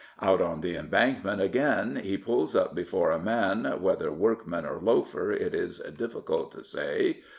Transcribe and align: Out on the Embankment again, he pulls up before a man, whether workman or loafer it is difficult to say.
Out 0.19 0.41
on 0.41 0.61
the 0.61 0.75
Embankment 0.75 1.41
again, 1.43 1.97
he 1.97 2.17
pulls 2.17 2.55
up 2.55 2.73
before 2.73 3.11
a 3.11 3.19
man, 3.19 3.65
whether 3.83 4.11
workman 4.11 4.65
or 4.65 4.79
loafer 4.81 5.31
it 5.31 5.53
is 5.53 5.77
difficult 5.95 6.51
to 6.53 6.63
say. 6.63 7.19